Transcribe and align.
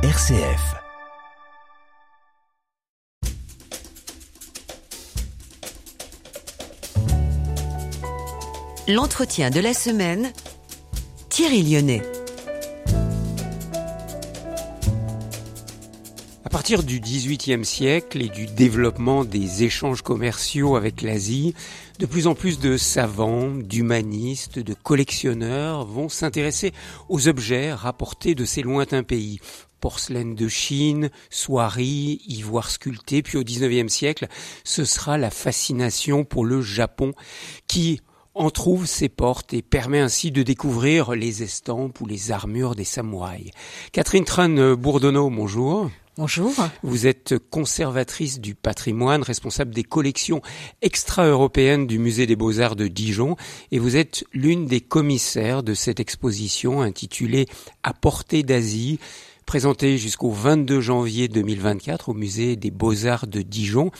RCF. 0.00 0.76
L'entretien 8.86 9.50
de 9.50 9.58
la 9.58 9.74
semaine, 9.74 10.32
Thierry 11.30 11.64
Lyonnais. 11.64 12.02
À 16.44 16.48
partir 16.48 16.84
du 16.84 17.00
XVIIIe 17.00 17.64
siècle 17.64 18.22
et 18.22 18.28
du 18.28 18.46
développement 18.46 19.24
des 19.24 19.64
échanges 19.64 20.02
commerciaux 20.02 20.76
avec 20.76 21.02
l'Asie, 21.02 21.54
de 21.98 22.06
plus 22.06 22.28
en 22.28 22.36
plus 22.36 22.60
de 22.60 22.76
savants, 22.76 23.50
d'humanistes, 23.50 24.60
de 24.60 24.74
collectionneurs 24.74 25.84
vont 25.84 26.08
s'intéresser 26.08 26.72
aux 27.08 27.26
objets 27.26 27.72
rapportés 27.72 28.36
de 28.36 28.44
ces 28.44 28.62
lointains 28.62 29.02
pays. 29.02 29.40
Porcelaine 29.80 30.34
de 30.34 30.48
Chine, 30.48 31.10
soierie, 31.30 32.20
ivoire 32.26 32.70
sculpté, 32.70 33.22
puis 33.22 33.38
au 33.38 33.44
XIXe 33.44 33.92
siècle, 33.92 34.28
ce 34.64 34.84
sera 34.84 35.18
la 35.18 35.30
fascination 35.30 36.24
pour 36.24 36.44
le 36.44 36.60
Japon 36.62 37.12
qui 37.66 38.00
en 38.34 38.50
trouve 38.50 38.86
ses 38.86 39.08
portes 39.08 39.52
et 39.52 39.62
permet 39.62 39.98
ainsi 39.98 40.30
de 40.30 40.42
découvrir 40.42 41.12
les 41.12 41.42
estampes 41.42 42.00
ou 42.00 42.06
les 42.06 42.30
armures 42.30 42.76
des 42.76 42.84
samouraïs. 42.84 43.50
Catherine 43.92 44.24
Tran 44.24 44.74
Bourdonneau, 44.76 45.28
bonjour. 45.28 45.90
Bonjour. 46.18 46.52
Vous 46.82 47.06
êtes 47.06 47.36
conservatrice 47.38 48.40
du 48.40 48.56
patrimoine, 48.56 49.22
responsable 49.22 49.72
des 49.72 49.84
collections 49.84 50.42
extra-européennes 50.82 51.86
du 51.86 52.00
Musée 52.00 52.26
des 52.26 52.34
Beaux-Arts 52.34 52.74
de 52.74 52.88
Dijon 52.88 53.36
et 53.70 53.78
vous 53.78 53.96
êtes 53.96 54.24
l'une 54.32 54.66
des 54.66 54.80
commissaires 54.80 55.62
de 55.62 55.74
cette 55.74 56.00
exposition 56.00 56.82
intitulée 56.82 57.46
À 57.84 57.92
portée 57.92 58.42
d'Asie, 58.42 58.98
présentée 59.48 59.96
jusqu'au 59.96 60.30
22 60.30 60.82
janvier 60.82 61.26
2024 61.26 62.10
au 62.10 62.12
Musée 62.12 62.54
des 62.54 62.70
Beaux-Arts 62.70 63.26
de 63.26 63.40
Dijon. 63.40 63.90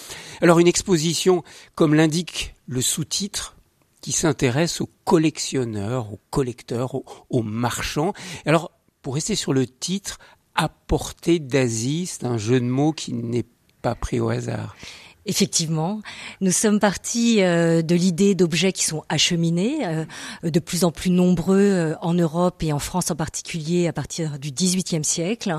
Alors 0.42 0.58
une 0.58 0.68
exposition, 0.68 1.42
comme 1.74 1.94
l'indique 1.94 2.55
le 2.66 2.82
sous-titre, 2.82 3.56
qui 4.02 4.12
s'intéresse 4.12 4.82
aux 4.82 4.90
collectionneurs, 5.05 6.12
aux 6.12 6.20
collecteurs, 6.28 6.94
aux, 6.94 7.06
aux 7.30 7.42
marchands. 7.42 8.12
Alors, 8.44 8.72
pour 9.00 9.14
rester 9.14 9.36
sur 9.36 9.55
le 9.55 9.66
titre, 9.66 10.18
à 10.55 10.68
portée 10.68 11.38
d'Asie, 11.38 12.05
c'est 12.05 12.27
un 12.27 12.36
jeu 12.36 12.60
de 12.60 12.66
mots 12.66 12.92
qui 12.92 13.14
n'est 13.14 13.46
pas 13.80 13.94
pris 13.94 14.20
au 14.20 14.28
hasard. 14.28 14.77
Effectivement, 15.30 16.00
nous 16.40 16.50
sommes 16.50 16.80
partis 16.80 17.42
euh, 17.42 17.82
de 17.82 17.94
l'idée 17.94 18.34
d'objets 18.34 18.72
qui 18.72 18.82
sont 18.82 19.04
acheminés, 19.10 19.86
euh, 19.86 20.06
de 20.42 20.58
plus 20.58 20.84
en 20.84 20.90
plus 20.90 21.10
nombreux 21.10 21.60
euh, 21.60 21.94
en 22.00 22.14
Europe 22.14 22.62
et 22.62 22.72
en 22.72 22.78
France 22.78 23.10
en 23.10 23.14
particulier 23.14 23.88
à 23.88 23.92
partir 23.92 24.38
du 24.38 24.50
XVIIIe 24.50 25.04
siècle. 25.04 25.54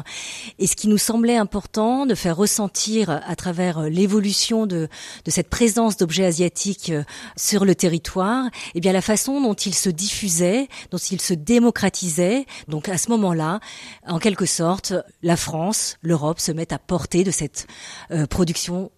Et 0.57 0.65
ce 0.65 0.75
qui 0.75 0.87
nous 0.87 0.97
semblait 0.97 1.35
important 1.35 2.07
de 2.07 2.15
faire 2.15 2.35
ressentir 2.35 3.11
à 3.11 3.35
travers 3.35 3.81
l'évolution 3.81 4.65
de, 4.65 4.87
de 5.23 5.31
cette 5.31 5.49
présence 5.49 5.97
d'objets 5.97 6.25
asiatiques 6.25 6.91
sur 7.37 7.63
le 7.63 7.75
territoire, 7.75 8.45
eh 8.73 8.81
bien 8.81 8.91
la 8.91 9.01
façon 9.01 9.39
dont 9.39 9.53
ils 9.53 9.75
se 9.75 9.89
diffusaient, 9.89 10.67
dont 10.89 10.97
ils 10.97 11.21
se 11.21 11.35
démocratisaient. 11.35 12.47
Donc 12.69 12.89
à 12.89 12.97
ce 12.97 13.11
moment-là, 13.11 13.59
en 14.07 14.17
quelque 14.17 14.47
sorte, 14.47 14.93
la 15.21 15.37
France, 15.37 15.97
l'Europe 16.01 16.39
se 16.39 16.51
mettent 16.51 16.73
à 16.73 16.79
portée 16.79 17.23
de 17.23 17.29
cette 17.29 17.67
production 18.31 18.89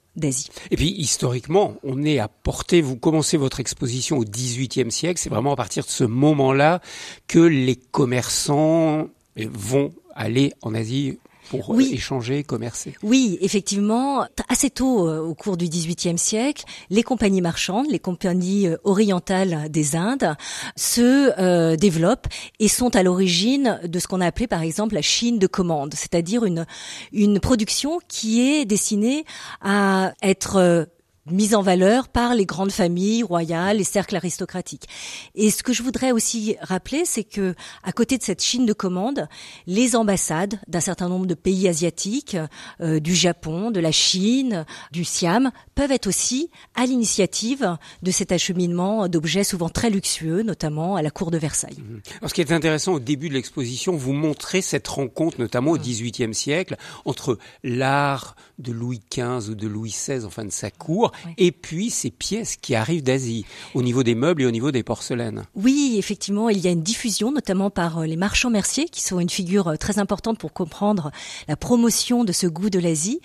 Et 0.72 0.76
puis 0.76 0.94
historiquement, 0.98 1.76
on 1.84 2.04
est 2.04 2.20
à 2.20 2.28
portée, 2.28 2.82
vous 2.82 2.98
commencez 2.98 3.38
votre 3.38 3.60
exposition 3.60 4.18
au 4.18 4.26
XVIIIe 4.26 4.92
siècle, 4.92 5.20
c'est 5.20 5.30
vraiment 5.30 5.54
à 5.54 5.56
partir 5.56 5.86
de 5.86 5.90
ce 5.90 6.04
moment-là 6.04 6.82
que 7.28 7.40
les 7.40 7.78
commerçants 7.78 9.08
vont 9.38 9.94
aller 10.14 10.54
en 10.62 10.76
Asie 10.76 11.18
pour 11.52 11.70
oui. 11.72 11.92
échanger, 11.94 12.44
commercer. 12.44 12.96
Oui, 13.04 13.38
effectivement, 13.42 14.26
assez 14.48 14.70
tôt 14.70 15.08
euh, 15.08 15.20
au 15.20 15.36
cours 15.36 15.58
du 15.58 15.68
XVIIIe 15.68 16.18
siècle, 16.18 16.64
les 16.90 17.04
compagnies 17.04 17.42
marchandes, 17.42 17.88
les 17.90 18.00
compagnies 18.00 18.68
euh, 18.68 18.78
orientales 18.84 19.70
des 19.70 19.96
Indes 19.96 20.36
se 20.78 21.32
euh, 21.40 21.76
développent 21.76 22.28
et 22.60 22.68
sont 22.68 22.96
à 22.96 23.04
l'origine 23.04 23.80
de 23.84 24.00
ce 24.00 24.08
qu'on 24.08 24.22
a 24.22 24.28
appelé 24.28 24.48
par 24.48 24.62
exemple 24.62 24.96
la 24.96 25.02
Chine 25.02 25.40
de 25.40 25.48
commande, 25.48 25.94
c'est-à-dire 25.94 26.46
une 26.46 26.66
une 27.12 27.40
production 27.40 28.00
qui 28.08 28.42
est 28.42 28.66
destinée 28.66 29.26
à 29.62 30.14
être 30.22 30.88
mise 31.30 31.54
en 31.54 31.62
valeur 31.62 32.08
par 32.08 32.34
les 32.34 32.46
grandes 32.46 32.72
familles 32.72 33.24
royales, 33.24 33.78
les 33.78 33.84
cercles 33.84 34.16
aristocratiques. 34.16 34.88
Et 35.36 35.52
ce 35.52 35.62
que 35.62 35.74
je 35.74 35.84
voudrais 35.84 36.12
aussi 36.12 36.56
rappeler, 36.62 37.04
c'est 37.06 37.24
que 37.24 37.54
à 37.84 37.92
côté 37.92 38.18
de 38.18 38.24
cette 38.24 38.42
Chine 38.42 38.66
de 38.66 38.74
commande, 38.74 39.28
les 39.68 39.96
ambassades 39.96 40.60
d'un 40.68 40.80
certain 40.80 41.10
nombre 41.10 41.28
de 41.28 41.36
pays 41.36 41.68
asiatiques, 41.68 42.38
euh, 42.82 43.00
du 43.00 43.14
Japon, 43.14 43.70
de 43.70 43.80
la 43.80 43.92
Chine, 43.92 44.66
du 44.92 45.04
Siam, 45.04 45.52
peuvent 45.76 45.92
être 45.92 46.08
aussi 46.08 46.50
à 46.76 46.86
l'initiative 46.86 47.78
de 48.02 48.12
cet 48.12 48.32
acheminement 48.32 49.08
d'objets 49.08 49.44
souvent 49.44 49.70
très 49.70 49.90
luxueux, 49.90 50.42
notamment 50.42 50.96
à 50.96 51.02
la 51.02 51.12
cour 51.12 51.30
de 51.30 51.38
Versailles. 51.38 51.78
Mmh. 51.78 52.00
Alors, 52.20 52.30
ce 52.30 52.34
qui 52.34 52.42
est 52.42 52.52
intéressant 52.52 52.94
au 52.94 53.00
début 53.00 53.30
de 53.30 53.36
l'exposition, 53.36 53.96
vous 53.96 54.14
montrez 54.14 54.62
cette 54.62 54.88
rencontre, 54.88 55.40
notamment 55.40 55.72
au 55.72 55.78
mmh. 55.78 55.82
XVIIIe 55.82 56.34
siècle, 56.34 56.78
entre 57.06 57.38
l'art 57.64 58.36
de 58.58 58.72
Louis 58.72 59.02
XV 59.12 59.50
ou 59.50 59.56
de 59.56 59.68
Louis 59.68 59.92
XVI, 59.92 60.26
enfin 60.26 60.46
de 60.46 60.52
sa 60.52 60.72
cour, 60.72 61.11
oui. 61.26 61.34
et 61.38 61.52
puis 61.52 61.90
ces 61.90 62.12
pièces 62.12 62.56
qui 62.56 62.76
arrivent 62.76 63.04
d'Asie, 63.04 63.46
au 63.74 63.82
niveau 63.82 64.04
des 64.04 64.16
meubles 64.16 64.44
et 64.44 64.46
au 64.46 64.52
niveau 64.52 64.72
des 64.72 64.84
porcelaines. 64.84 65.44
Oui, 65.56 65.96
effectivement, 65.98 66.50
il 66.50 66.60
y 66.60 66.68
a 66.68 66.72
une 66.72 66.84
diffusion, 66.84 67.32
notamment 67.32 67.70
par 67.70 68.00
euh, 68.00 68.06
les 68.06 68.16
marchands 68.16 68.50
merciers, 68.50 68.86
qui 68.86 69.02
sont 69.02 69.20
une 69.20 69.30
figure 69.30 69.70
euh, 69.70 69.76
très 69.76 70.00
importante 70.00 70.38
pour 70.38 70.54
comprendre 70.54 71.12
la 71.48 71.56
promotion 71.56 72.24
de 72.24 72.32
ce 72.32 72.48
goût 72.48 72.70
de 72.70 72.80
l'Asie. 72.80 73.20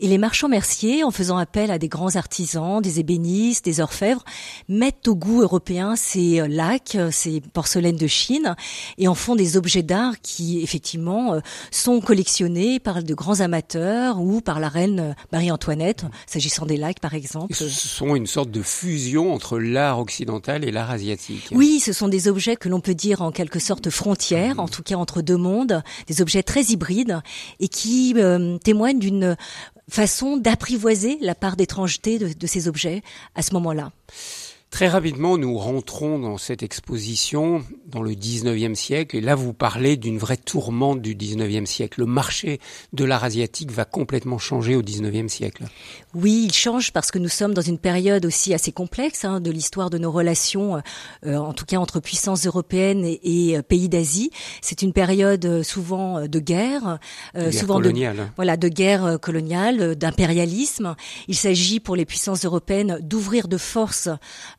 Et 0.00 0.08
les 0.08 0.18
marchands 0.18 0.48
merciers, 0.48 1.04
en 1.04 1.10
faisant 1.10 1.38
appel 1.38 1.70
à 1.70 1.78
des 1.78 1.88
grands 1.88 2.16
artisans, 2.16 2.80
des 2.80 3.00
ébénistes, 3.00 3.64
des 3.64 3.80
orfèvres, 3.80 4.24
mettent 4.68 5.08
au 5.08 5.14
goût 5.14 5.42
européen 5.42 5.96
ces 5.96 6.40
euh, 6.40 6.48
lacs, 6.48 6.96
ces 7.10 7.40
porcelaines 7.40 7.96
de 7.96 8.06
Chine, 8.06 8.56
et 8.98 9.08
en 9.08 9.14
font 9.14 9.36
des 9.36 9.56
objets 9.56 9.82
d'art 9.82 10.14
qui, 10.22 10.62
effectivement, 10.62 11.40
sont 11.70 12.00
collectionnés 12.00 12.78
par 12.78 13.02
de 13.02 13.14
grands 13.14 13.40
amateurs 13.40 14.20
ou 14.20 14.40
par 14.40 14.60
la 14.60 14.68
reine 14.68 15.14
Marie-Antoinette, 15.32 16.04
s'agissant 16.26 16.66
des 16.66 16.76
lacs, 16.76 17.00
par 17.00 17.14
exemple 17.14 17.31
exemple. 17.32 17.54
Ce 17.54 17.68
sont 17.68 18.14
une 18.14 18.26
sorte 18.26 18.50
de 18.50 18.62
fusion 18.62 19.32
entre 19.32 19.58
l'art 19.58 19.98
occidental 19.98 20.64
et 20.64 20.70
l'art 20.70 20.90
asiatique. 20.90 21.48
Oui, 21.52 21.80
ce 21.80 21.92
sont 21.92 22.08
des 22.08 22.28
objets 22.28 22.56
que 22.56 22.68
l'on 22.68 22.80
peut 22.80 22.94
dire 22.94 23.22
en 23.22 23.30
quelque 23.30 23.58
sorte 23.58 23.90
frontières, 23.90 24.56
mmh. 24.56 24.60
en 24.60 24.68
tout 24.68 24.82
cas 24.82 24.96
entre 24.96 25.22
deux 25.22 25.36
mondes, 25.36 25.82
des 26.06 26.20
objets 26.20 26.42
très 26.42 26.64
hybrides 26.64 27.20
et 27.60 27.68
qui 27.68 28.14
euh, 28.16 28.58
témoignent 28.58 28.98
d'une 28.98 29.36
façon 29.88 30.36
d'apprivoiser 30.36 31.18
la 31.20 31.34
part 31.34 31.56
d'étrangeté 31.56 32.18
de, 32.18 32.32
de 32.32 32.46
ces 32.46 32.68
objets 32.68 33.02
à 33.34 33.42
ce 33.42 33.54
moment-là. 33.54 33.92
Très 34.72 34.88
rapidement, 34.88 35.36
nous 35.36 35.58
rentrons 35.58 36.18
dans 36.18 36.38
cette 36.38 36.62
exposition 36.62 37.62
dans 37.86 38.00
le 38.00 38.12
19e 38.12 38.74
siècle, 38.74 39.18
et 39.18 39.20
là 39.20 39.34
vous 39.34 39.52
parlez 39.52 39.98
d'une 39.98 40.16
vraie 40.16 40.38
tourmente 40.38 41.02
du 41.02 41.14
19e 41.14 41.66
siècle. 41.66 42.00
Le 42.00 42.06
marché 42.06 42.58
de 42.94 43.04
l'art 43.04 43.22
asiatique 43.22 43.70
va 43.70 43.84
complètement 43.84 44.38
changer 44.38 44.74
au 44.74 44.80
19e 44.80 45.28
siècle. 45.28 45.64
Oui, 46.14 46.46
il 46.46 46.54
change 46.54 46.90
parce 46.90 47.10
que 47.10 47.18
nous 47.18 47.28
sommes 47.28 47.52
dans 47.52 47.60
une 47.60 47.76
période 47.76 48.24
aussi 48.24 48.54
assez 48.54 48.72
complexe 48.72 49.26
hein, 49.26 49.40
de 49.40 49.50
l'histoire 49.50 49.90
de 49.90 49.98
nos 49.98 50.10
relations, 50.10 50.80
euh, 51.26 51.36
en 51.36 51.52
tout 51.52 51.66
cas 51.66 51.76
entre 51.76 52.00
puissances 52.00 52.46
européennes 52.46 53.04
et, 53.04 53.50
et 53.50 53.58
euh, 53.58 53.62
pays 53.62 53.90
d'Asie. 53.90 54.30
C'est 54.62 54.80
une 54.80 54.94
période 54.94 55.44
euh, 55.44 55.62
souvent 55.62 56.16
euh, 56.16 56.28
de 56.28 56.38
guerre, 56.38 56.98
euh, 57.36 57.50
guerre 57.50 57.60
souvent 57.60 57.74
coloniale. 57.74 58.16
de 58.16 58.22
voilà 58.36 58.56
de 58.56 58.68
guerre 58.68 59.18
coloniale, 59.20 59.96
d'impérialisme. 59.96 60.96
Il 61.28 61.36
s'agit 61.36 61.78
pour 61.78 61.94
les 61.94 62.06
puissances 62.06 62.46
européennes 62.46 63.00
d'ouvrir 63.02 63.48
de 63.48 63.58
force 63.58 64.08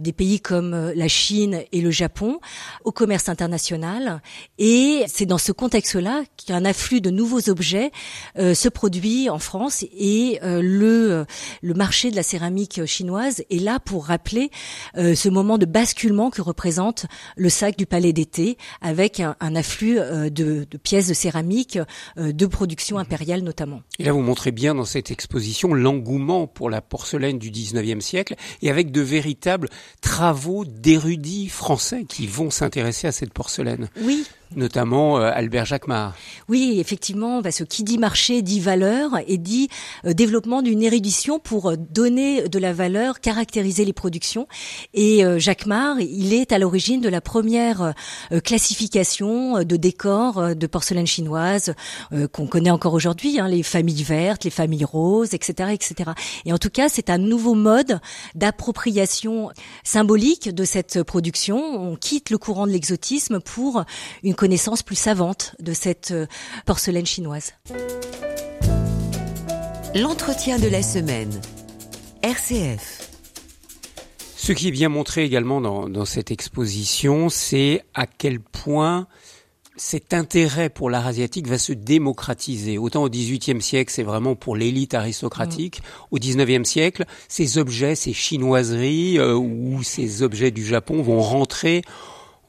des 0.03 0.13
pays 0.13 0.39
comme 0.39 0.73
euh, 0.73 0.93
la 0.95 1.07
Chine 1.07 1.63
et 1.71 1.81
le 1.81 1.91
Japon 1.91 2.39
au 2.83 2.91
commerce 2.91 3.29
international. 3.29 4.21
Et 4.59 5.03
c'est 5.07 5.25
dans 5.25 5.37
ce 5.37 5.51
contexte-là 5.51 6.23
qu'un 6.45 6.65
afflux 6.65 7.01
de 7.01 7.09
nouveaux 7.09 7.49
objets 7.49 7.91
euh, 8.37 8.53
se 8.53 8.69
produit 8.69 9.29
en 9.29 9.39
France 9.39 9.85
et 9.97 10.39
euh, 10.43 10.61
le, 10.61 11.25
le 11.61 11.73
marché 11.73 12.11
de 12.11 12.15
la 12.15 12.23
céramique 12.23 12.85
chinoise 12.85 13.43
est 13.49 13.59
là 13.59 13.79
pour 13.79 14.05
rappeler 14.05 14.49
euh, 14.97 15.15
ce 15.15 15.29
moment 15.29 15.57
de 15.57 15.65
basculement 15.65 16.29
que 16.29 16.41
représente 16.41 17.05
le 17.35 17.49
sac 17.49 17.77
du 17.77 17.85
Palais 17.85 18.13
d'été 18.13 18.57
avec 18.81 19.19
un, 19.19 19.35
un 19.39 19.55
afflux 19.55 19.95
de, 19.95 20.29
de, 20.29 20.77
pièces 20.77 21.07
de 21.07 21.13
céramique 21.13 21.79
de 22.17 22.45
production 22.45 22.97
impériale 22.97 23.41
notamment. 23.41 23.81
Et 23.99 24.03
là, 24.03 24.11
vous 24.11 24.21
montrez 24.21 24.51
bien 24.51 24.75
dans 24.75 24.85
cette 24.85 25.11
exposition 25.11 25.73
l'engouement 25.73 26.47
pour 26.47 26.69
la 26.69 26.81
porcelaine 26.81 27.39
du 27.39 27.51
19e 27.51 28.01
siècle 28.01 28.35
et 28.61 28.69
avec 28.69 28.91
de 28.91 29.01
véritables 29.01 29.69
travaux 30.01 30.65
d'érudits 30.65 31.49
français 31.49 32.05
qui 32.05 32.27
vont 32.27 32.49
s'intéresser 32.49 33.07
à 33.07 33.11
cette 33.11 33.33
porcelaine. 33.33 33.89
Oui, 34.01 34.27
notamment 34.55 35.17
euh, 35.17 35.31
Albert 35.33 35.65
Jacquemart. 35.65 36.13
Oui, 36.47 36.77
effectivement, 36.79 37.41
parce 37.41 37.59
que 37.59 37.63
qui 37.63 37.83
dit 37.83 37.97
marché 37.97 38.41
dit 38.41 38.59
valeur 38.59 39.11
et 39.27 39.37
dit 39.37 39.69
euh, 40.05 40.13
développement 40.13 40.61
d'une 40.61 40.83
érudition 40.83 41.39
pour 41.39 41.71
euh, 41.71 41.75
donner 41.77 42.47
de 42.47 42.59
la 42.59 42.73
valeur, 42.73 43.19
caractériser 43.19 43.85
les 43.85 43.93
productions. 43.93 44.47
Et 44.93 45.23
Jacquemart, 45.37 45.99
il 45.99 46.33
est 46.33 46.51
à 46.51 46.59
l'origine 46.59 47.01
de 47.01 47.09
la 47.09 47.21
première 47.21 47.93
classification 48.43 49.63
de 49.63 49.75
décors 49.75 50.55
de 50.55 50.67
porcelaine 50.67 51.07
chinoise 51.07 51.73
qu'on 52.31 52.47
connaît 52.47 52.69
encore 52.69 52.93
aujourd'hui, 52.93 53.39
hein, 53.39 53.47
les 53.47 53.63
familles 53.63 54.03
vertes, 54.03 54.43
les 54.43 54.49
familles 54.49 54.85
roses, 54.85 55.33
etc., 55.33 55.71
etc. 55.73 56.11
Et 56.45 56.53
en 56.53 56.57
tout 56.57 56.69
cas, 56.69 56.89
c'est 56.89 57.09
un 57.09 57.17
nouveau 57.17 57.55
mode 57.55 57.99
d'appropriation 58.35 59.49
symbolique 59.83 60.53
de 60.53 60.63
cette 60.63 61.03
production. 61.03 61.57
On 61.57 61.95
quitte 61.95 62.29
le 62.29 62.37
courant 62.37 62.67
de 62.67 62.71
l'exotisme 62.71 63.39
pour 63.39 63.83
une 64.23 64.35
connaissance 64.43 64.83
plus 64.83 64.97
savante 64.97 65.55
de 65.61 65.71
cette 65.71 66.11
euh, 66.11 66.25
porcelaine 66.65 67.05
chinoise. 67.05 67.53
L'entretien 69.95 70.59
de 70.59 70.67
la 70.67 70.83
semaine. 70.83 71.39
RCF. 72.23 73.09
Ce 74.35 74.51
qui 74.51 74.67
est 74.67 74.71
bien 74.71 74.89
montré 74.89 75.23
également 75.23 75.61
dans, 75.61 75.87
dans 75.87 76.03
cette 76.03 76.29
exposition, 76.29 77.29
c'est 77.29 77.85
à 77.93 78.05
quel 78.05 78.41
point 78.41 79.07
cet 79.77 80.13
intérêt 80.13 80.69
pour 80.69 80.89
l'art 80.89 81.07
asiatique 81.07 81.47
va 81.47 81.57
se 81.57 81.71
démocratiser. 81.71 82.77
Autant 82.77 83.03
au 83.03 83.09
XVIIIe 83.09 83.61
siècle, 83.61 83.93
c'est 83.95 84.03
vraiment 84.03 84.35
pour 84.35 84.57
l'élite 84.57 84.93
aristocratique. 84.93 85.81
Au 86.11 86.17
XIXe 86.17 86.67
siècle, 86.67 87.05
ces 87.29 87.57
objets, 87.57 87.95
ces 87.95 88.11
chinoiseries 88.11 89.19
euh, 89.19 89.35
ou 89.35 89.83
ces 89.83 90.21
objets 90.21 90.51
du 90.51 90.65
Japon 90.65 91.01
vont 91.01 91.21
rentrer 91.21 91.81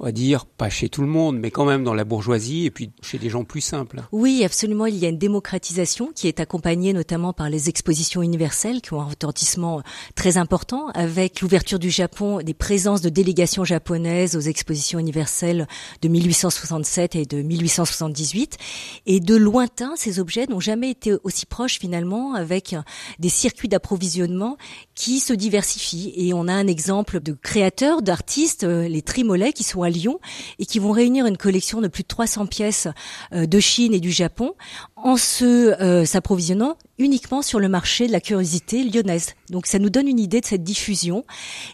on 0.05 0.09
va 0.09 0.13
dire, 0.13 0.45
pas 0.45 0.69
chez 0.69 0.91
tout 0.91 1.01
le 1.01 1.07
monde, 1.07 1.39
mais 1.39 1.51
quand 1.51 1.65
même 1.65 1.83
dans 1.83 1.95
la 1.95 2.05
bourgeoisie 2.05 2.67
et 2.67 2.71
puis 2.71 2.91
chez 3.01 3.17
des 3.17 3.31
gens 3.31 3.45
plus 3.45 3.63
simples. 3.63 4.03
Oui, 4.13 4.45
absolument. 4.45 4.85
Il 4.85 4.97
y 4.97 5.07
a 5.07 5.09
une 5.09 5.17
démocratisation 5.17 6.13
qui 6.15 6.29
est 6.29 6.41
accompagnée 6.41 6.93
notamment 6.93 7.33
par 7.33 7.49
les 7.49 7.71
expositions 7.71 8.21
universelles 8.21 8.83
qui 8.83 8.93
ont 8.93 9.01
un 9.01 9.07
retentissement 9.07 9.83
très 10.15 10.37
important 10.37 10.89
avec 10.89 11.41
l'ouverture 11.41 11.79
du 11.79 11.89
Japon, 11.89 12.43
des 12.43 12.53
présences 12.53 13.01
de 13.01 13.09
délégations 13.09 13.65
japonaises 13.65 14.37
aux 14.37 14.41
expositions 14.41 14.99
universelles 14.99 15.67
de 16.03 16.09
1867 16.09 17.17
et 17.17 17.25
de 17.25 17.41
1878. 17.41 18.59
Et 19.07 19.21
de 19.21 19.37
lointain, 19.37 19.95
ces 19.97 20.21
objets 20.21 20.45
n'ont 20.49 20.61
jamais 20.61 20.91
été 20.91 21.15
aussi 21.23 21.47
proches 21.47 21.79
finalement 21.79 22.35
avec 22.35 22.77
des 23.21 23.31
circuits 23.31 23.69
d'approvisionnement 23.69 24.59
qui 24.95 25.19
se 25.19 25.33
diversifient. 25.33 26.13
Et 26.15 26.35
on 26.35 26.47
a 26.47 26.53
un 26.53 26.67
exemple 26.67 27.21
de 27.21 27.33
créateurs, 27.33 28.03
d'artistes, 28.03 28.65
les 28.65 29.01
Trimolets, 29.01 29.55
qui 29.55 29.65
sont 29.65 29.81
à 29.81 29.94
Lyon 29.95 30.21
et 30.59 30.67
qui 30.67 30.79
vont 30.79 30.93
réunir 30.93 31.27
une 31.27 31.37
collection 31.37 31.81
de 31.81 31.89
plus 31.89 32.03
de 32.03 32.09
300 32.09 32.47
pièces 32.47 32.89
euh, 33.33 33.47
de 33.47 33.61
Chine 33.61 33.95
et 33.95 34.01
du 34.01 34.11
Japon 34.11 34.53
en 34.97 35.17
se 35.17 35.45
euh, 35.81 36.05
s'approvisionnant 36.05 36.77
uniquement 36.99 37.43
sur 37.43 37.61
le 37.61 37.69
marché 37.69 38.07
de 38.07 38.13
la 38.13 38.21
curiosité 38.21 38.85
lyonnaise. 38.85 39.35
Donc 39.51 39.67
ça 39.67 39.79
nous 39.79 39.91
donne 39.91 40.09
une 40.09 40.19
idée 40.19 40.41
de 40.41 40.47
cette 40.47 40.63
diffusion. 40.63 41.25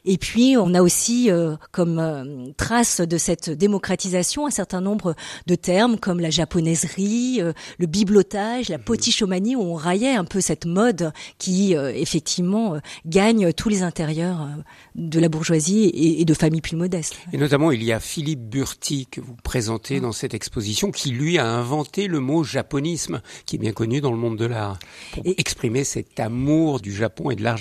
Et 0.04 0.18
puis 0.18 0.56
on 0.56 0.74
a 0.74 0.82
aussi 0.82 1.30
euh, 1.30 1.56
comme 1.72 2.52
trace 2.56 3.00
de 3.00 3.18
cette 3.18 3.50
démocratisation 3.50 4.46
un 4.46 4.50
certain 4.50 4.80
nombre 4.80 5.14
de 5.46 5.54
termes 5.54 5.98
comme 5.98 6.20
la 6.20 6.30
japonaiserie, 6.30 7.40
le 7.78 7.86
biblotage, 7.86 8.68
la 8.68 8.78
potichomanie 8.78 9.56
où 9.56 9.62
on 9.62 9.74
raillait 9.74 10.14
un 10.14 10.24
peu 10.24 10.40
cette 10.40 10.66
mode 10.66 11.12
qui 11.38 11.72
effectivement 11.72 12.78
gagne 13.06 13.52
tous 13.52 13.68
les 13.68 13.82
intérieurs 13.82 14.48
de 14.94 15.20
la 15.20 15.28
bourgeoisie 15.28 15.84
et, 15.84 16.20
et 16.20 16.24
de 16.24 16.34
familles 16.34 16.60
plus 16.60 16.76
modestes. 16.76 17.16
Et 17.32 17.38
notamment 17.38 17.70
il 17.70 17.82
y 17.82 17.92
a 17.92 18.00
Philippe 18.00 18.48
Burti 18.48 19.06
que 19.10 19.20
vous 19.20 19.36
présentez 19.42 19.98
mm. 19.98 20.02
dans 20.02 20.12
cette 20.12 20.34
exposition, 20.34 20.90
qui 20.90 21.10
lui 21.10 21.38
a 21.38 21.46
inventé 21.46 22.06
le 22.06 22.20
mot 22.20 22.44
japonisme, 22.44 23.22
qui 23.46 23.56
est 23.56 23.58
bien 23.58 23.72
connu 23.72 24.00
dans 24.00 24.10
le 24.10 24.16
monde 24.16 24.36
de 24.36 24.46
l'art, 24.46 24.78
pour 25.12 25.24
exprimer 25.26 25.84
cet 25.84 26.18
amour 26.20 26.80
du 26.80 26.94
Japon 26.94 27.30
et 27.30 27.36
de 27.36 27.42
l'art 27.42 27.56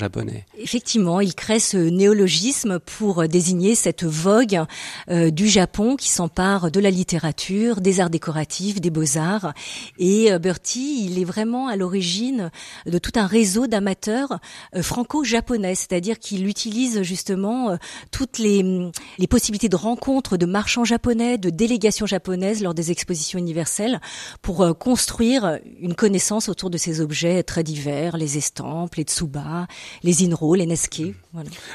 Effectivement, 0.57 1.19
il 1.21 1.35
crée 1.35 1.59
ce 1.59 1.77
néologisme 1.77 2.79
pour 2.79 3.27
désigner 3.27 3.75
cette 3.75 4.03
vogue 4.03 4.63
euh, 5.09 5.31
du 5.31 5.47
Japon 5.47 5.95
qui 5.95 6.09
s'empare 6.09 6.71
de 6.71 6.79
la 6.79 6.89
littérature, 6.89 7.81
des 7.81 7.99
arts 7.99 8.09
décoratifs, 8.09 8.81
des 8.81 8.89
beaux-arts. 8.89 9.53
Et 9.97 10.31
euh, 10.31 10.39
Burti, 10.39 11.05
il 11.05 11.19
est 11.19 11.25
vraiment 11.25 11.67
à 11.67 11.75
l'origine 11.75 12.51
de 12.85 12.97
tout 12.97 13.13
un 13.15 13.27
réseau 13.27 13.67
d'amateurs 13.67 14.39
euh, 14.75 14.83
franco-japonais, 14.83 15.75
c'est-à-dire 15.75 16.19
qu'il 16.19 16.47
utilise 16.47 17.01
justement 17.03 17.77
toutes 18.11 18.37
les, 18.39 18.91
possibilités 19.29 19.69
de 19.69 19.75
rencontre 19.75 20.37
de 20.37 20.45
marchands 20.45 20.85
japonais, 20.85 21.37
de 21.37 21.49
délégations 21.49 22.05
japonaises 22.05 22.63
lors 22.63 22.73
des 22.73 22.91
expositions 22.91 23.39
universelles 23.39 24.01
pour 24.41 24.77
construire 24.77 25.59
une 25.79 25.93
connaissance 25.93 26.49
autour 26.49 26.69
de 26.69 26.77
ces 26.77 27.01
objets 27.01 27.43
très 27.43 27.63
divers, 27.63 28.17
les 28.17 28.37
estampes, 28.37 28.95
les 28.95 29.03
tsuba, 29.03 29.67
les 30.03 30.23
inro, 30.23 30.55
les 30.55 30.65
neske. 30.65 31.01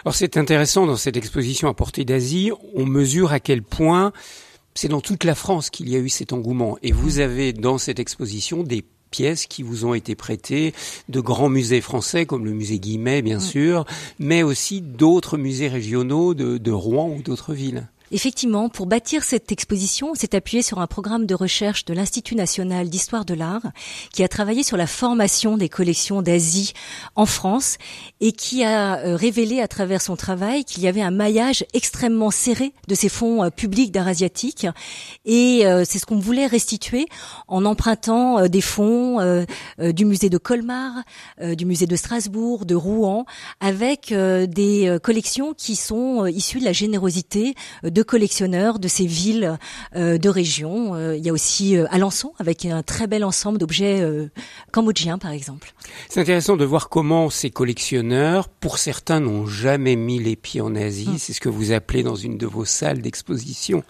Alors 0.05 0.15
c'est 0.15 0.37
intéressant 0.37 0.87
dans 0.87 0.97
cette 0.97 1.17
exposition 1.17 1.69
à 1.69 1.75
portée 1.75 2.05
d'Asie, 2.05 2.51
on 2.75 2.87
mesure 2.87 3.33
à 3.33 3.41
quel 3.41 3.63
point 3.63 4.13
c'est 4.75 4.89
dans 4.89 5.01
toute 5.01 5.25
la 5.25 5.35
France 5.35 5.71
qu'il 5.71 5.89
y 5.89 5.97
a 5.97 5.99
eu 5.99 6.09
cet 6.09 6.33
engouement. 6.33 6.77
Et 6.83 6.93
vous 6.93 7.21
avez 7.21 7.53
dans 7.53 7.79
cette 7.79 8.01
exposition 8.01 8.63
des 8.63 8.85
pièces 9.11 9.47
qui 9.47 9.63
vous 9.63 9.85
ont 9.85 9.95
été 9.95 10.17
prêtées 10.17 10.75
de 11.09 11.21
grands 11.21 11.49
musées 11.49 11.81
français 11.81 12.27
comme 12.27 12.45
le 12.45 12.53
musée 12.53 12.81
Guimet 12.81 13.23
bien 13.23 13.39
sûr, 13.39 13.85
mais 14.19 14.43
aussi 14.43 14.81
d'autres 14.81 15.39
musées 15.39 15.69
régionaux 15.69 16.35
de 16.35 16.71
Rouen 16.73 17.09
ou 17.17 17.23
d'autres 17.23 17.55
villes. 17.55 17.89
Effectivement, 18.15 18.69
pour 18.69 18.87
bâtir 18.87 19.25
cette 19.25 19.51
exposition, 19.51 20.13
on 20.13 20.15
s'est 20.15 20.37
appuyé 20.37 20.63
sur 20.63 20.79
un 20.79 20.87
programme 20.87 21.27
de 21.27 21.35
recherche 21.35 21.85
de 21.85 21.93
l'Institut 21.93 22.37
national 22.37 22.89
d'histoire 22.89 23.25
de 23.25 23.35
l'art 23.35 23.73
qui 24.13 24.23
a 24.23 24.29
travaillé 24.29 24.63
sur 24.63 24.77
la 24.77 24.87
formation 24.87 25.57
des 25.57 25.69
collections 25.69 26.23
d'Asie 26.23 26.75
en 27.17 27.27
France 27.27 27.77
et 28.21 28.31
qui 28.31 28.63
a 28.63 28.99
euh, 28.99 29.17
révélé 29.17 29.61
à 29.61 29.67
travers 29.67 30.01
son 30.01 30.15
travail 30.15 30.65
qu'il 30.65 30.85
y 30.85 30.87
avait 30.87 31.03
un 31.03 31.11
maillage 31.11 31.65
extrêmement 31.75 32.31
serré 32.31 32.73
de 32.87 32.95
ces 32.95 33.09
fonds 33.09 33.43
euh, 33.43 33.51
publics 33.51 33.91
d'art 33.91 34.07
asiatique 34.07 34.69
et 35.25 35.67
euh, 35.67 35.83
c'est 35.85 35.99
ce 35.99 36.07
qu'on 36.07 36.21
voulait 36.21 36.47
restituer 36.47 37.07
en 37.49 37.65
empruntant 37.65 38.47
des 38.47 38.61
fonds 38.61 39.45
du 39.79 40.05
musée 40.05 40.29
de 40.29 40.39
Colmar, 40.39 40.93
du 41.41 41.67
musée 41.67 41.87
de 41.87 41.97
Strasbourg, 41.97 42.65
de 42.65 42.77
Rouen 42.77 43.25
avec 43.61 44.13
des 44.13 44.99
collections 45.03 45.55
qui 45.55 45.75
sont 45.75 46.27
issues 46.27 46.61
de 46.61 46.65
la 46.65 46.73
générosité 46.73 47.55
de 47.83 48.04
collectionneurs 48.05 48.79
de 48.79 48.89
ces 48.89 49.07
villes 49.07 49.59
euh, 49.97 50.19
de 50.19 50.29
région. 50.29 50.95
Euh, 50.95 51.17
il 51.17 51.25
y 51.25 51.29
a 51.29 51.33
aussi 51.33 51.77
euh, 51.77 51.87
Alençon 51.91 52.33
avec 52.39 52.65
un 52.65 52.83
très 52.83 53.07
bel 53.07 53.25
ensemble 53.25 53.59
d'objets 53.59 54.05
cambodgiens 54.73 55.19
par 55.19 55.31
exemple. 55.31 55.75
C'est 56.09 56.21
intéressant 56.21 56.57
de 56.57 56.65
voir 56.65 56.89
comment 56.89 57.31
ces 57.31 57.51
collectionneurs, 57.51 58.49
pour 58.49 58.79
certains, 58.79 59.21
n'ont 59.21 59.47
jamais 59.47 59.97
mis 59.97 60.19
les 60.19 60.37
pieds 60.37 60.61
en 60.61 60.75
Asie. 60.75 61.09
Hum. 61.09 61.19
C'est 61.19 61.33
ce 61.33 61.41
que 61.41 61.49
vous 61.49 61.73
appelez 61.73 62.03
dans 62.03 62.17
une 62.17 62.39
de 62.39 62.47
vos 62.47 62.65
salles 62.65 63.01
d'exposition 63.01 63.83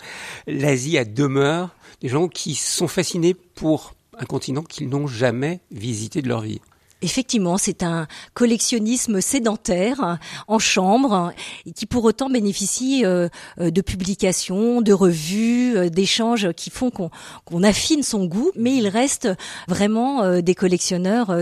l'Asie 0.46 0.98
à 0.98 1.04
demeure. 1.04 1.70
Des 2.00 2.08
gens 2.08 2.28
qui 2.28 2.54
sont 2.54 2.88
fascinés 2.88 3.34
pour 3.34 3.94
un 4.18 4.24
continent 4.24 4.62
qu'ils 4.62 4.88
n'ont 4.88 5.06
jamais 5.06 5.60
visité 5.70 6.22
de 6.22 6.28
leur 6.28 6.40
vie. 6.40 6.60
Effectivement, 7.04 7.58
c'est 7.58 7.82
un 7.82 8.06
collectionnisme 8.32 9.20
sédentaire 9.20 10.18
en 10.48 10.58
chambre 10.58 11.34
qui 11.76 11.84
pour 11.84 12.02
autant 12.04 12.30
bénéficie 12.30 13.04
euh, 13.04 13.28
euh, 13.60 13.70
de 13.70 13.82
publications, 13.82 14.80
de 14.80 14.94
revues, 14.94 15.76
euh, 15.76 15.90
d'échanges 15.90 16.54
qui 16.54 16.70
font 16.70 16.90
qu'on 16.90 17.62
affine 17.62 18.02
son 18.02 18.24
goût, 18.24 18.52
mais 18.56 18.74
il 18.74 18.88
reste 18.88 19.28
vraiment 19.68 20.40
des 20.40 20.54
collectionneurs 20.54 21.34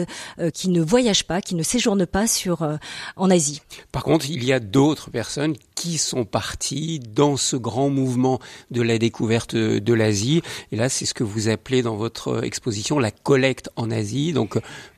qui 0.53 0.69
ne 0.69 0.83
voyagent 0.83 1.27
pas, 1.27 1.41
qui 1.41 1.55
ne 1.55 1.63
séjournent 1.63 2.07
pas 2.07 2.27
sur 2.27 2.67
en 3.17 3.31
Asie. 3.31 3.61
Par 3.93 4.03
contre, 4.03 4.29
il 4.31 4.45
y 4.45 4.53
a 4.53 4.61
d'autres 4.61 5.11
personnes 5.11 5.55
qui 5.75 5.99
sont 5.99 6.25
partis 6.25 7.01
dans 7.01 7.37
ce 7.37 7.57
grand 7.57 7.91
mouvement 7.91 8.39
de 8.71 8.83
la 8.83 8.99
découverte 8.99 9.57
de 9.57 9.93
l'Asie. 9.93 10.43
Et 10.71 10.77
là, 10.77 10.89
c'est 10.89 11.07
ce 11.07 11.15
que 11.15 11.25
vous 11.25 11.49
appelez 11.49 11.83
dans 11.83 11.97
votre 11.97 12.45
exposition 12.45 12.99
la 12.99 13.11
collecte 13.11 13.71
en 13.77 13.91
Asie. 13.91 14.33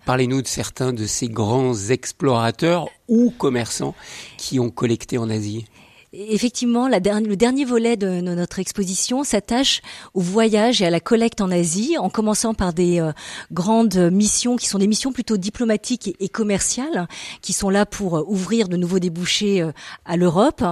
Parlez-nous 0.07 0.43
de 0.43 0.47
certains 0.47 0.93
de 0.93 1.07
ces 1.07 1.29
grands 1.29 1.75
explorateurs 1.91 2.89
ou 3.09 3.31
commerçants 3.31 3.95
qui 4.37 4.61
ont 4.61 4.71
collecté 4.71 5.19
en 5.19 5.31
Asie. 5.31 5.67
Effectivement, 6.17 6.87
le 6.87 7.37
dernier 7.37 7.65
volet 7.65 7.97
de, 7.97 8.21
notre 8.21 8.61
exposition 8.61 9.25
s'attache 9.25 9.83
au 10.13 10.21
voyage 10.21 10.81
et 10.81 10.87
à 10.87 10.91
la 10.91 11.01
collecte 11.01 11.41
en 11.41 11.51
Asie, 11.51 11.99
en 11.99 12.09
commençant 12.09 12.55
par 12.55 12.73
des 12.73 13.01
euh, 13.01 13.11
grandes 13.51 13.97
missions 14.13 14.55
qui 14.55 14.69
sont 14.69 14.79
des 14.79 14.87
missions 14.87 15.13
plutôt 15.13 15.37
diplomatiques 15.37 16.15
et, 16.21 16.29
commerciales, 16.29 17.09
qui 17.43 17.53
sont 17.53 17.69
là 17.69 17.85
pour 17.85 18.19
euh, 18.19 18.25
ouvrir 18.29 18.69
de 18.69 18.77
nouveaux 18.77 19.01
débouchés 19.01 19.61
euh, 19.61 19.73
à 20.05 20.17
l'Europe. 20.17 20.63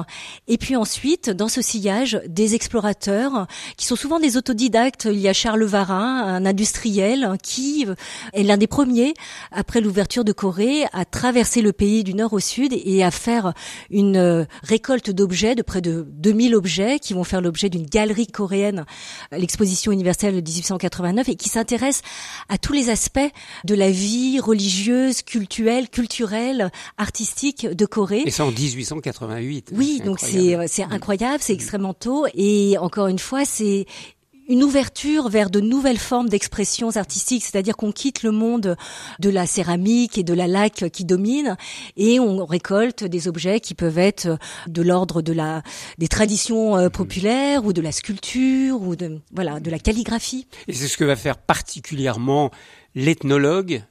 Et 0.47 0.59
puis 0.59 0.77
ensuite, 0.77 1.29
dans 1.29 1.49
ce 1.49 1.61
sillage, 1.61 2.21
des 2.29 2.55
explorateurs 2.55 3.49
qui 3.77 3.87
sont 3.87 3.97
souvent 3.97 4.21
des 4.21 4.37
autodidactes. 4.37 5.09
Il 5.11 5.19
y 5.19 5.29
a 5.29 5.33
Charles 5.33 5.65
Varin, 5.65 6.23
un 6.25 6.47
industriel, 6.47 7.37
qui 7.43 7.87
est 8.33 8.43
l'un 8.45 8.59
des 8.59 8.69
premiers, 8.69 9.15
après 9.51 9.81
l'ouverture 9.81 10.25
de 10.25 10.33
Corée, 10.33 10.85
à 10.93 11.05
traverser 11.05 11.63
le 11.63 11.73
pays 11.73 12.05
du 12.05 12.15
nord 12.15 12.33
au 12.33 12.41
sud 12.41 12.73
et 12.73 13.03
à 13.03 13.11
faire 13.11 13.55
une 13.91 14.47
récolte 14.63 15.11
d'objets 15.11 15.32
d'objets, 15.33 15.55
de 15.55 15.63
près 15.63 15.81
de 15.81 16.07
2000 16.09 16.55
objets 16.55 16.99
qui 16.99 17.15
vont 17.15 17.25
faire 17.25 17.41
l'objet 17.41 17.71
d'une 17.71 17.87
galerie 17.87 18.27
coréenne, 18.27 18.85
l'exposition 19.33 19.91
universelle 19.91 20.35
de 20.35 20.41
1889, 20.41 21.31
et 21.31 21.37
qui 21.37 21.49
s'intéresse 21.49 22.03
à 22.51 22.59
tous 22.59 22.75
les 22.75 22.91
aspects 22.91 23.19
de 23.65 23.75
la 23.75 23.91
vie 23.91 24.41
religieuse, 24.41 25.23
culturelle, 25.23 25.89
culturelle, 25.89 26.71
artistique 26.99 27.67
de 27.67 27.87
Corée. 27.87 28.25
Et 28.27 28.31
c'est 28.31 28.43
en 28.43 28.51
1888. 28.51 29.73
Oui, 29.75 30.03
donc 30.05 30.21
c'est 30.21 30.57
c'est 30.69 30.85
incroyable, 30.85 31.39
c'est 31.41 31.55
extrêmement 31.55 31.95
tôt, 31.95 32.27
et 32.35 32.77
encore 32.79 33.07
une 33.07 33.19
fois, 33.19 33.47
c'est 33.47 33.87
une 34.53 34.65
ouverture 34.65 35.31
vers 35.31 35.49
de 35.49 35.61
nouvelles 35.61 35.99
formes 35.99 36.29
d'expressions 36.29 36.95
artistiques, 36.99 37.43
c'est-à-dire 37.43 37.75
qu'on 37.75 37.91
quitte 37.91 38.23
le 38.23 38.33
monde 38.33 38.77
de 39.19 39.31
la 39.31 39.47
céramique 39.47 40.19
et 40.19 40.25
de 40.25 40.35
la 40.35 40.47
laque 40.47 40.91
qui 40.91 41.07
domine 41.07 41.57
et 41.97 42.21
on 42.21 42.45
récolte 42.45 43.03
des 43.03 43.29
objets 43.29 43.61
qui 43.61 43.73
peuvent 43.73 43.97
être 43.97 44.39
de 44.69 44.83
l'ordre 44.83 45.23
de 45.23 45.33
la 45.33 45.63
des 45.97 46.07
traditions 46.07 46.77
euh, 46.77 46.91
populaires 46.91 47.65
ou 47.65 47.73
de 47.73 47.81
la 47.81 47.93
sculpture 47.93 48.83
ou 48.83 48.95
de 48.95 49.21
voilà, 49.33 49.59
de 49.59 49.71
la 49.71 49.79
calligraphie. 49.79 50.47
Et 50.69 50.75
c'est 50.75 50.87
ce 50.87 50.99
que 50.99 51.05
va 51.05 51.17
faire 51.17 51.39
particulièrement 51.39 52.51
l'ethnologue 52.95 53.83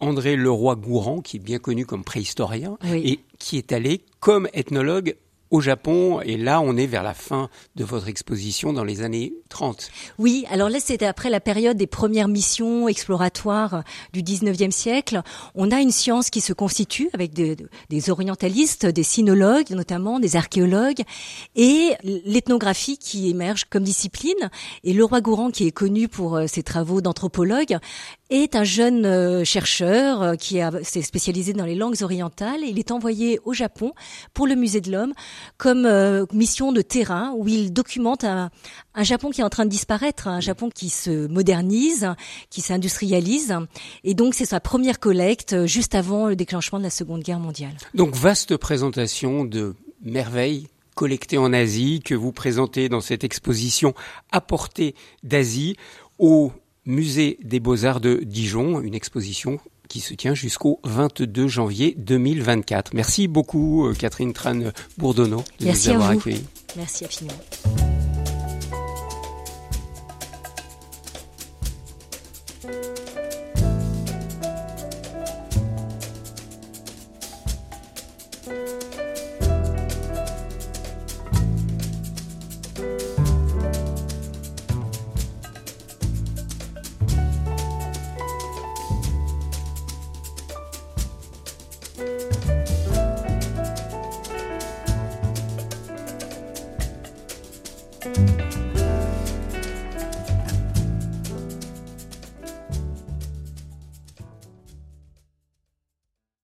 André 0.00 0.34
Leroy-Gourand, 0.34 1.20
qui 1.20 1.36
est 1.36 1.40
bien 1.40 1.60
connu 1.60 1.86
comme 1.86 2.02
préhistorien, 2.02 2.78
et 2.84 3.20
qui 3.38 3.58
est 3.58 3.70
allé 3.70 4.00
comme 4.18 4.48
ethnologue 4.54 5.14
au 5.50 5.60
Japon. 5.60 6.20
Et 6.22 6.36
là, 6.36 6.60
on 6.60 6.76
est 6.76 6.86
vers 6.86 7.02
la 7.02 7.14
fin 7.14 7.48
de 7.76 7.84
votre 7.84 8.08
exposition 8.08 8.72
dans 8.72 8.84
les 8.84 9.02
années 9.02 9.34
30. 9.48 9.90
Oui, 10.18 10.44
alors 10.50 10.68
là, 10.68 10.78
c'était 10.80 11.06
après 11.06 11.30
la 11.30 11.40
période 11.40 11.76
des 11.76 11.86
premières 11.86 12.28
missions 12.28 12.88
exploratoires 12.88 13.82
du 14.12 14.22
19e 14.22 14.70
siècle. 14.70 15.22
On 15.54 15.70
a 15.70 15.80
une 15.80 15.90
science 15.90 16.30
qui 16.30 16.40
se 16.40 16.52
constitue 16.52 17.10
avec 17.12 17.32
des, 17.32 17.56
des 17.88 18.10
orientalistes, 18.10 18.86
des 18.86 19.02
sinologues 19.02 19.70
notamment, 19.70 20.20
des 20.20 20.36
archéologues, 20.36 21.02
et 21.56 21.92
l'ethnographie 22.02 22.98
qui 22.98 23.30
émerge 23.30 23.64
comme 23.64 23.84
discipline. 23.84 24.50
Et 24.84 24.92
le 24.92 25.04
roi 25.04 25.20
Gourand, 25.20 25.50
qui 25.50 25.66
est 25.66 25.72
connu 25.72 26.08
pour 26.08 26.36
euh, 26.36 26.46
ses 26.46 26.62
travaux 26.62 27.00
d'anthropologue, 27.00 27.78
est 28.30 28.54
un 28.54 28.64
jeune 28.64 29.04
euh, 29.04 29.44
chercheur 29.44 30.22
euh, 30.22 30.34
qui 30.36 30.60
s'est 30.82 31.02
spécialisé 31.02 31.52
dans 31.52 31.64
les 31.64 31.74
langues 31.74 32.02
orientales. 32.02 32.60
Il 32.64 32.78
est 32.78 32.90
envoyé 32.90 33.40
au 33.44 33.52
Japon 33.52 33.92
pour 34.34 34.46
le 34.46 34.54
musée 34.54 34.80
de 34.80 34.90
l'homme 34.90 35.12
comme 35.58 35.84
euh, 35.84 36.24
mission 36.32 36.72
de 36.72 36.80
terrain 36.80 37.34
où 37.36 37.48
il 37.48 37.72
documente 37.72 38.24
un, 38.24 38.50
un, 38.94 39.02
Japon 39.02 39.30
qui 39.30 39.40
est 39.40 39.44
en 39.44 39.50
train 39.50 39.64
de 39.64 39.70
disparaître, 39.70 40.28
un 40.28 40.40
Japon 40.40 40.70
qui 40.72 40.88
se 40.88 41.26
modernise, 41.26 42.08
qui 42.50 42.60
s'industrialise. 42.60 43.56
Et 44.04 44.14
donc 44.14 44.34
c'est 44.34 44.46
sa 44.46 44.60
première 44.60 45.00
collecte 45.00 45.66
juste 45.66 45.94
avant 45.94 46.28
le 46.28 46.36
déclenchement 46.36 46.78
de 46.78 46.84
la 46.84 46.90
Seconde 46.90 47.22
Guerre 47.22 47.40
mondiale. 47.40 47.76
Donc 47.94 48.14
vaste 48.14 48.56
présentation 48.56 49.44
de 49.44 49.74
merveilles 50.02 50.68
collectées 50.94 51.38
en 51.38 51.52
Asie 51.52 52.00
que 52.04 52.14
vous 52.14 52.32
présentez 52.32 52.88
dans 52.88 53.00
cette 53.00 53.24
exposition 53.24 53.94
apportée 54.30 54.94
d'Asie 55.22 55.76
au 56.18 56.52
Musée 56.90 57.38
des 57.42 57.60
Beaux-Arts 57.60 58.00
de 58.00 58.20
Dijon, 58.24 58.80
une 58.80 58.94
exposition 58.94 59.58
qui 59.88 60.00
se 60.00 60.14
tient 60.14 60.34
jusqu'au 60.34 60.78
22 60.84 61.48
janvier 61.48 61.94
2024. 61.98 62.94
Merci 62.94 63.26
beaucoup 63.26 63.86
euh, 63.86 63.94
Catherine 63.94 64.32
Tran 64.32 64.60
Bourdonneau 64.98 65.44
de 65.58 65.66
Merci 65.66 65.88
nous 65.88 65.94
avoir 65.94 66.10
accueillis. 66.10 66.46
Merci 66.76 67.04
infiniment. 67.04 67.34